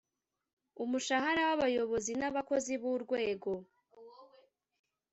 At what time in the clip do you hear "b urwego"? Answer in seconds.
2.81-3.51